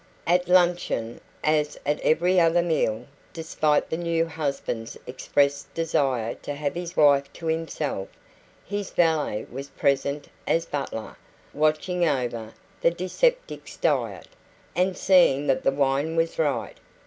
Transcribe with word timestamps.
At 0.25 0.47
luncheon, 0.49 1.21
as 1.43 1.77
at 1.85 1.99
every 1.99 2.39
other 2.39 2.63
meal 2.63 3.05
despite 3.33 3.91
the 3.91 3.97
new 3.97 4.25
husband's 4.25 4.97
expressed 5.05 5.71
desire 5.75 6.33
to 6.41 6.55
have 6.55 6.73
his 6.73 6.97
wife 6.97 7.31
to 7.33 7.45
himself 7.45 8.09
his 8.65 8.89
valet 8.89 9.45
was 9.51 9.67
present 9.69 10.27
as 10.47 10.65
butler, 10.65 11.17
watching 11.53 12.03
over 12.03 12.51
the 12.81 12.89
dyspeptic's 12.89 13.77
diet, 13.77 14.27
and 14.75 14.97
seeing 14.97 15.45
that 15.45 15.63
the 15.63 15.69
wine 15.69 16.15
was 16.15 16.39
right. 16.39 16.79